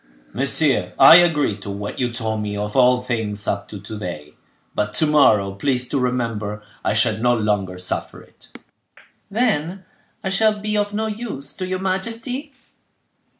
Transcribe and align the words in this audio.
"Monsieur, 0.33 0.93
I 0.97 1.17
agree 1.17 1.55
to 1.57 1.69
what 1.69 1.99
you 1.99 2.11
told 2.11 2.41
me 2.41 2.57
of 2.57 2.75
all 2.75 3.03
things 3.03 3.47
up 3.47 3.67
to 3.67 3.79
to 3.81 3.99
day; 3.99 4.33
but 4.73 4.95
to 4.95 5.05
morrow, 5.05 5.51
please 5.53 5.87
to 5.89 5.99
remember, 5.99 6.63
I 6.83 6.95
shall 6.95 7.17
no 7.19 7.35
longer 7.37 7.77
suffer 7.77 8.19
it." 8.23 8.47
"Then 9.29 9.85
I 10.23 10.29
shall 10.31 10.59
be 10.59 10.75
of 10.75 10.91
no 10.91 11.05
use 11.05 11.53
to 11.53 11.67
your 11.67 11.77
majesty?" 11.77 12.51